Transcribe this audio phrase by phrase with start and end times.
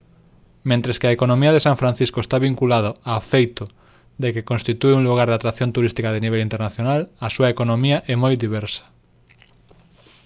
[0.71, 3.63] mentres que a economía de san francisco está vinculada ao feito
[4.23, 8.15] de que constitúe un lugar de atracción turística de nivel internacional a súa economía é
[8.23, 8.83] moi diversa